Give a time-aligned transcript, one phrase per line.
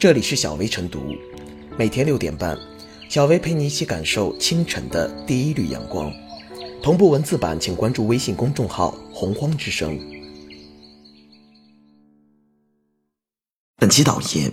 [0.00, 1.14] 这里是小薇晨读，
[1.76, 2.58] 每天六点半，
[3.10, 6.10] 小薇陪你一起感受清晨的第一缕阳光。
[6.82, 10.00] 同步文字版，请关注微信公众号“洪荒之声”。
[13.76, 14.50] 本期导言：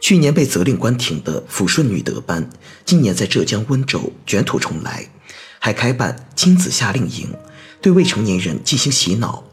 [0.00, 2.48] 去年被责令关停的抚顺女德班，
[2.86, 5.06] 今年在浙江温州卷土重来，
[5.58, 7.28] 还开办亲子夏令营，
[7.82, 9.44] 对未成年人进行洗脑。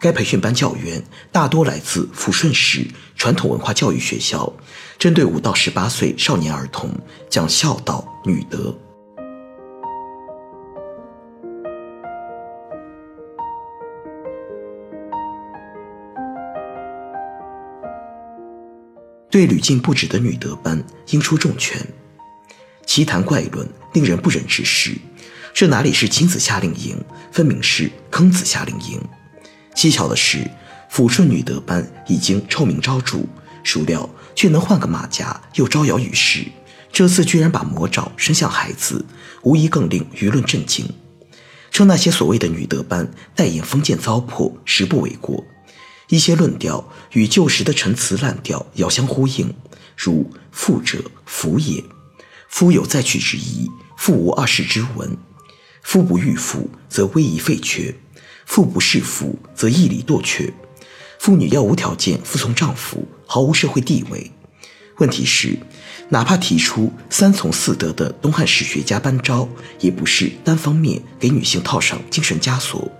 [0.00, 1.02] 该培训班教员
[1.32, 2.86] 大多来自抚顺市
[3.16, 4.52] 传统文化教育学校，
[4.96, 6.90] 针对五到十八岁少年儿童
[7.28, 8.76] 讲孝道、女德。
[19.30, 21.76] 对屡禁不止的女德班应出重拳，
[22.86, 24.96] 奇谈怪论，令人不忍直视。
[25.52, 26.96] 这哪里是亲子夏令营，
[27.32, 29.00] 分明是坑子夏令营。
[29.78, 30.44] 蹊跷的是，
[30.92, 33.18] 抚顺女德班已经臭名昭著，
[33.62, 36.44] 孰料却能换个马甲又招摇于世。
[36.90, 39.06] 这次居然把魔爪伸向孩子，
[39.42, 40.84] 无疑更令舆论震惊。
[41.70, 45.44] 称那些所谓的女德班代言封建糟粕，实不为过。
[46.08, 49.54] 一些论调与旧时的陈词滥调遥相呼应，
[49.96, 51.84] 如“富者福也”，
[52.50, 55.10] 夫有再娶之意，妇无二世之闻；
[55.84, 57.94] 夫不欲妇，则威仪废缺；
[58.48, 60.50] 妇不是妇，则义理堕却。
[61.18, 64.32] 妇女要无条件服从丈夫，毫无社会地位。
[64.96, 65.56] 问题是，
[66.08, 69.46] 哪怕提出三从四德的东汉史学家班昭，
[69.80, 72.90] 也不是单方面给女性套上精神枷锁。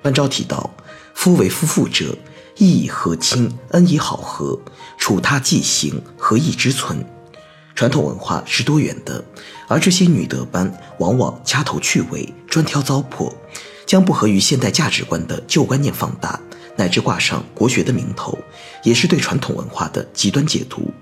[0.00, 0.74] 班昭提到
[1.14, 2.16] ：“夫为夫妇者。”
[2.56, 4.58] 义以和亲，恩以好合，
[4.96, 7.04] 处他既行，何义之存？
[7.74, 9.22] 传统文化是多元的，
[9.68, 13.30] 而这些女德班往往掐头去尾，专挑糟粕，
[13.86, 16.38] 将不合于现代价值观的旧观念放大，
[16.76, 18.36] 乃至挂上国学的名头，
[18.82, 20.92] 也是对传统文化的极端解读。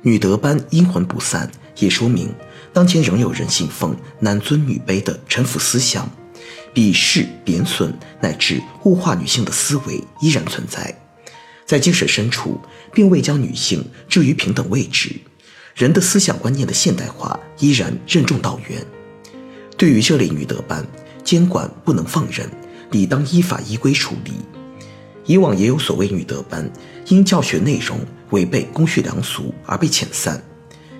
[0.00, 2.34] 女德班阴魂不散，也说明
[2.72, 6.10] 当前仍有人信奉男尊女卑的臣服思想。
[6.74, 10.96] 鄙视、贬损乃至物化女性的思维依然存在，
[11.66, 12.60] 在精神深处
[12.92, 15.16] 并未将女性置于平等位置，
[15.74, 18.84] 人的思想观念的现代化依然任重道远。
[19.76, 20.86] 对于这类女德班，
[21.28, 22.48] 监管不能放任，
[22.90, 24.32] 理当依法依规处理。
[25.26, 26.66] 以往也有所谓女德班
[27.08, 28.00] 因教学内容
[28.30, 30.42] 违背公序良俗而被遣散。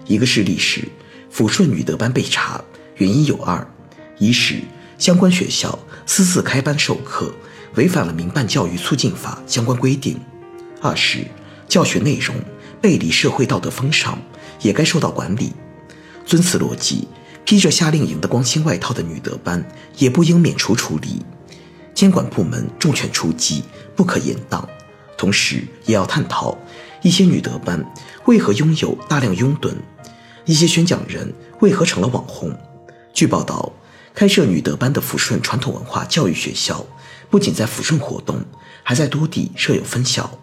[0.05, 0.87] 一个事例是，
[1.35, 2.63] 抚顺女德班被查，
[2.97, 3.67] 原因有二：
[4.19, 4.57] 一是。
[4.99, 7.33] 相关学校私自开班授课，
[7.77, 10.17] 违反了民办教育促进法相关规定；
[10.83, 11.25] 二是
[11.67, 12.37] 教学内容
[12.83, 14.19] 背离社会道德风尚，
[14.61, 15.55] 也该受到管理。
[16.27, 17.09] 遵此逻辑，
[17.49, 19.67] 披着夏令营的光鲜外套的女德班
[19.97, 21.25] 也不应免除处理。
[21.95, 23.65] 监管部门重拳出击，
[23.97, 24.69] 不可言当。
[25.17, 26.59] 同时，也要探讨
[27.01, 27.83] 一些女德班
[28.27, 29.73] 为何拥有大量拥趸，
[30.45, 32.55] 一些宣讲人为何成了网红。
[33.15, 33.73] 据报道。
[34.15, 36.85] 开设女德班的抚顺传统文化教育学校，
[37.31, 38.45] 不仅在抚顺活动，
[38.83, 40.39] 还在多地设有分校。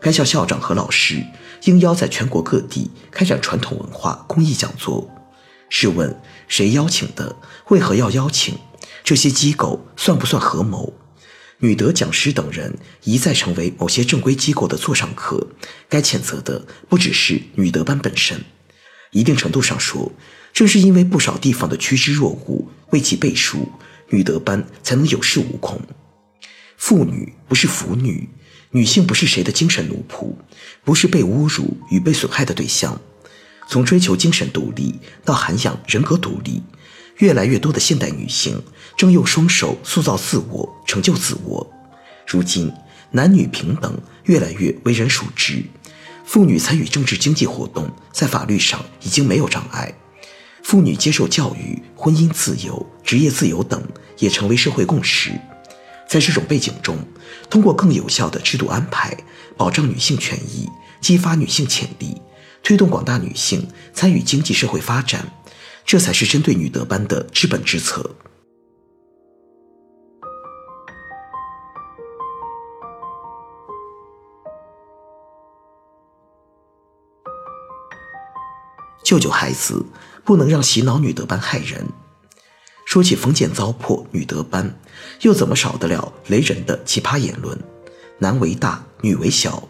[0.00, 1.24] 该校校长和老师
[1.62, 5.08] 应邀在全国各地开展传统文化公益讲座。
[5.74, 6.14] 试问，
[6.48, 7.34] 谁邀请的？
[7.70, 8.58] 为何要邀请？
[9.02, 10.92] 这些机构算不算合谋？
[11.60, 15.48] 女德讲师等人一再成为某些正规机构的座上客，
[15.88, 18.44] 该谴责的不只是女德班本身。
[19.12, 20.12] 一定程度上说，
[20.52, 23.66] 正是因为不少地方的趋之若鹜为其背书，
[24.10, 25.80] 女德班才能有恃无恐。
[26.76, 28.28] 妇女不是腐女，
[28.72, 30.34] 女性不是谁的精神奴仆，
[30.84, 33.00] 不是被侮辱与被损害的对象。
[33.72, 36.62] 从追求精神独立到涵养人格独立，
[37.16, 38.62] 越来越多的现代女性
[38.98, 41.66] 正用双手塑造自我，成就自我。
[42.26, 42.70] 如今，
[43.12, 45.64] 男女平等越来越为人熟知。
[46.26, 49.94] 妇女参与政治经济活动，在法律上已经没有障碍；
[50.62, 53.82] 妇女接受教育、婚姻自由、职业自由等
[54.18, 55.30] 也成为社会共识。
[56.06, 56.98] 在这种背景中，
[57.48, 59.16] 通过更有效的制度安排，
[59.56, 60.68] 保障女性权益，
[61.00, 62.20] 激发女性潜力，
[62.62, 65.26] 推动广大女性参与经济社会发展，
[65.84, 68.14] 这才是针对女德班的治本之策。
[79.04, 79.84] 救救孩子，
[80.24, 81.86] 不能让洗脑女德班害人。
[82.86, 84.78] 说起封建糟粕女德班，
[85.22, 87.58] 又怎么少得了雷人的奇葩言论？
[88.18, 89.68] 男为大，女为小，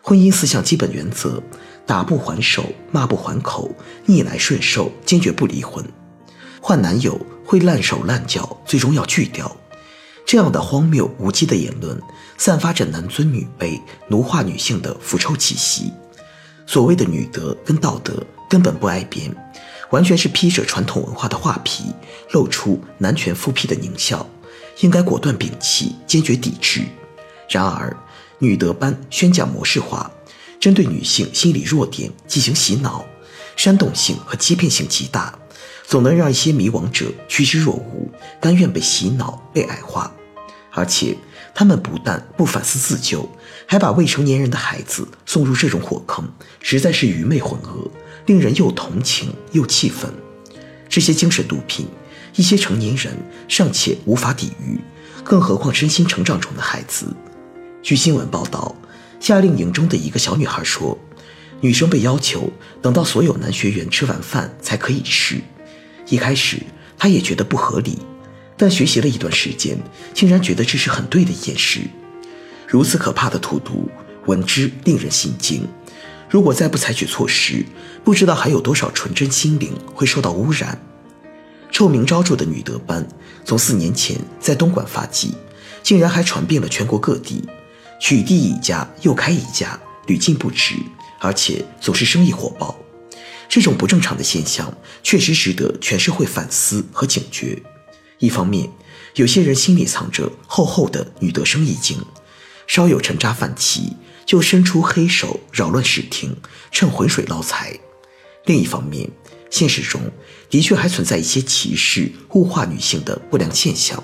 [0.00, 1.42] 婚姻四项基本原则：
[1.88, 3.74] 打不还手，骂不还口，
[4.04, 5.82] 逆来顺受，坚决不离婚。
[6.60, 9.56] 换男友会烂手烂脚，最终要拒掉。
[10.26, 11.98] 这样的荒谬无稽的言论，
[12.36, 15.90] 散发着男尊女卑、奴化女性的腐臭气息。
[16.66, 19.34] 所谓的女德跟道德根本不挨边，
[19.88, 21.84] 完全是披着传统文化的画皮，
[22.32, 24.28] 露出男权复辟的狞笑，
[24.80, 26.82] 应该果断摒弃，坚决抵制。
[27.48, 27.96] 然而，
[28.38, 30.10] 女德班宣讲模式化，
[30.60, 33.04] 针对女性心理弱点进行洗脑，
[33.56, 35.38] 煽动性和欺骗性极大，
[35.86, 38.10] 总能让一些迷惘者趋之若鹜，
[38.40, 40.12] 甘愿被洗脑、被矮化。
[40.72, 41.16] 而且，
[41.54, 43.28] 他们不但不反思自救，
[43.66, 46.28] 还把未成年人的孩子送入这种火坑，
[46.60, 47.90] 实在是愚昧混合，
[48.26, 50.12] 令人又同情又气愤。
[50.88, 51.88] 这些精神毒品，
[52.36, 53.16] 一些成年人
[53.48, 54.78] 尚且无法抵御，
[55.24, 57.06] 更何况身心成长中的孩子？
[57.82, 58.74] 据新闻报道，
[59.20, 60.96] 夏令营中的一个小女孩说，
[61.60, 62.50] 女生被要求
[62.80, 65.40] 等到所有男学员吃完饭才可以吃。
[66.08, 66.58] 一开始，
[66.96, 67.98] 她也觉得不合理。
[68.56, 69.78] 但学习了一段时间，
[70.12, 71.80] 竟然觉得这是很对的一件事。
[72.66, 73.88] 如此可怕的荼毒，
[74.26, 75.66] 闻之令人心惊。
[76.28, 77.64] 如果再不采取措施，
[78.02, 80.76] 不知道还有多少纯真心灵会受到污染。
[81.70, 83.06] 臭名昭著的女德班，
[83.44, 85.34] 从四年前在东莞发迹，
[85.82, 87.48] 竟然还传遍了全国各地，
[88.00, 90.74] 取缔一家又开一家，屡禁不止，
[91.20, 92.76] 而且总是生意火爆。
[93.48, 94.72] 这种不正常的现象，
[95.02, 97.60] 确实值得全社会反思和警觉。
[98.18, 98.70] 一方面，
[99.14, 101.98] 有些人心里藏着厚厚的女德生意经，
[102.66, 103.94] 稍有沉渣泛起，
[104.26, 106.36] 就伸出黑手扰乱视听，
[106.70, 107.78] 趁浑水捞财；
[108.44, 109.10] 另一方面，
[109.50, 110.00] 现实中
[110.50, 114.02] 的确还存在一些歧视、物化女性的不良现象，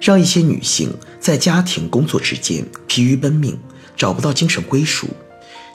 [0.00, 3.58] 让一些女性在家庭、工作之间疲于奔命，
[3.96, 5.08] 找不到精神归属，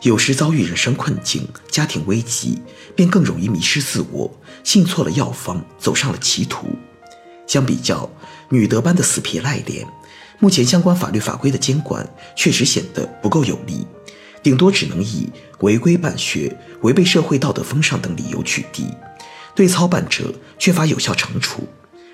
[0.04, 2.62] 有时遭遇人生困境、家庭危机，
[2.96, 4.32] 便更容易迷失自我，
[4.64, 6.68] 信错了药方，走上了歧途。
[7.48, 8.10] 相比较
[8.50, 9.86] 女德班的死皮赖脸，
[10.40, 13.86] 目前相关法律法规的监管确实显得不够有力，
[14.42, 15.30] 顶多只能以
[15.60, 18.86] 违规办学、违背社会道德风尚等理由取缔，
[19.54, 21.68] 对操办者缺乏有效惩处。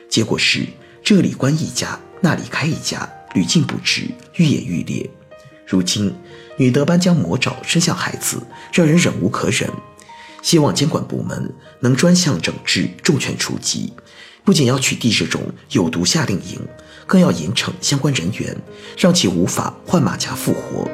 [0.10, 0.66] 结果是
[1.10, 5.10] 这里关一家，那里开一家，屡禁不止，愈演愈烈。
[5.66, 6.14] 如今
[6.58, 8.44] 女德班将魔爪伸向孩子，
[8.74, 9.72] 让人忍无可忍。
[10.42, 11.50] 希望监管部门
[11.80, 13.94] 能专项整治，重拳出击。
[14.44, 16.60] 不仅要取缔这种有毒夏令营，
[17.06, 18.58] 更要严惩相关人员，
[18.98, 20.92] 让其无法换马甲复活。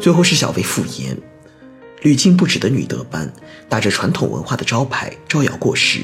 [0.00, 1.18] 最后是小薇复言，
[2.02, 3.30] 屡禁不止的女德班
[3.68, 6.00] 打着传统文化的招牌招摇过市，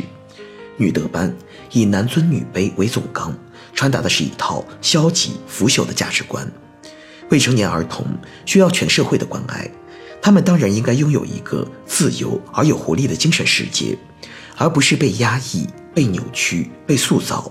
[0.76, 1.34] 女德班
[1.70, 3.32] 以男尊女卑为总纲，
[3.72, 6.50] 传达的是一套消极腐朽的价值观。
[7.30, 8.04] 未成年儿童
[8.44, 9.70] 需要全社会的关爱，
[10.20, 13.96] 他们当然应该拥有一个自由而有活力的精神世界，
[14.56, 17.50] 而不是被压抑、被扭曲、被塑造。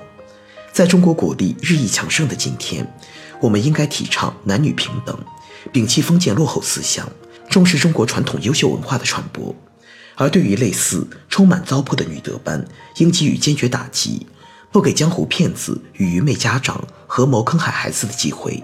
[0.74, 2.86] 在中国国力日益强盛的今天，
[3.40, 5.18] 我们应该提倡男女平等，
[5.72, 7.10] 摒弃封建落后思想，
[7.50, 9.56] 重视中国传统优秀文化的传播。
[10.16, 12.64] 而对于类似充满糟粕的女德班，
[12.98, 14.28] 应给予坚决打击，
[14.72, 18.64] 不给江湖骗子与愚昧家长合谋坑害孩子的机会。